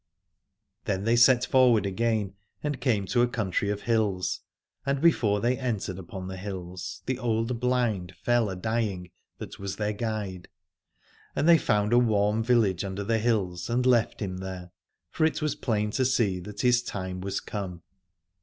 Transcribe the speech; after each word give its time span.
Then 0.85 1.03
they 1.03 1.15
set 1.15 1.45
forward 1.45 1.85
again, 1.85 2.33
and 2.63 2.81
came 2.81 3.05
to 3.05 3.21
a 3.21 3.27
country 3.27 3.69
of 3.69 3.81
hills: 3.83 4.39
and 4.83 4.99
before 4.99 5.39
they 5.41 5.59
entered 5.59 5.99
upon 5.99 6.27
the 6.27 6.37
hills 6.37 7.03
the 7.05 7.19
old 7.19 7.59
blind 7.59 8.15
fell 8.23 8.49
adying 8.49 9.11
that 9.37 9.59
was 9.59 9.75
their 9.75 9.93
guide. 9.93 10.47
And 11.35 11.47
they 11.47 11.59
found 11.59 11.93
a 11.93 11.99
warm 11.99 12.41
village 12.43 12.83
under 12.83 13.03
the 13.03 13.19
hills, 13.19 13.69
and 13.69 13.85
left 13.85 14.21
him 14.21 14.37
there, 14.37 14.71
for 15.11 15.23
it 15.23 15.39
was 15.39 15.53
plain 15.53 15.91
to 15.91 16.03
see 16.05 16.39
that 16.39 16.61
his 16.61 16.81
time 16.81 17.21
was 17.21 17.39
come. 17.39 17.83